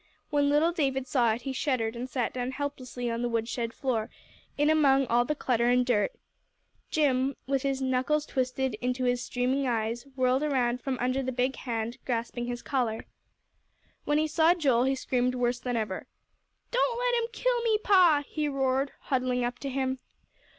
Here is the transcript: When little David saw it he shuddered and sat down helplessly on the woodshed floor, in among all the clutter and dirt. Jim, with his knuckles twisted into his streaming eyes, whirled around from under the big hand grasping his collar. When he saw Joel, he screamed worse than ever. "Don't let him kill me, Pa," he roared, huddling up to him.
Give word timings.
When 0.31 0.49
little 0.49 0.71
David 0.71 1.05
saw 1.05 1.31
it 1.35 1.43
he 1.43 1.53
shuddered 1.53 1.95
and 1.95 2.09
sat 2.09 2.33
down 2.33 2.49
helplessly 2.53 3.11
on 3.11 3.21
the 3.21 3.29
woodshed 3.29 3.71
floor, 3.71 4.09
in 4.57 4.67
among 4.71 5.05
all 5.05 5.25
the 5.25 5.35
clutter 5.35 5.69
and 5.69 5.85
dirt. 5.85 6.11
Jim, 6.89 7.35
with 7.45 7.61
his 7.61 7.83
knuckles 7.83 8.25
twisted 8.25 8.73
into 8.81 9.03
his 9.03 9.21
streaming 9.21 9.67
eyes, 9.67 10.07
whirled 10.15 10.41
around 10.41 10.81
from 10.81 10.97
under 10.97 11.21
the 11.21 11.31
big 11.31 11.55
hand 11.55 11.99
grasping 12.03 12.47
his 12.47 12.63
collar. 12.63 13.05
When 14.03 14.17
he 14.17 14.25
saw 14.25 14.55
Joel, 14.55 14.85
he 14.85 14.95
screamed 14.95 15.35
worse 15.35 15.59
than 15.59 15.77
ever. 15.77 16.07
"Don't 16.71 16.97
let 16.99 17.21
him 17.21 17.29
kill 17.31 17.61
me, 17.61 17.77
Pa," 17.77 18.23
he 18.27 18.47
roared, 18.47 18.93
huddling 19.01 19.43
up 19.45 19.59
to 19.59 19.69
him. 19.69 19.99